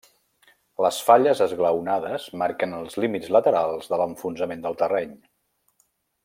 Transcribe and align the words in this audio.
Les 0.85 1.01
falles 1.09 1.43
esglaonades 1.45 2.25
marquen 2.43 2.73
els 2.79 2.97
límits 3.05 3.29
laterals 3.37 3.93
de 3.93 4.01
l'enfonsament 4.03 4.65
del 4.65 4.81
terreny. 4.83 5.15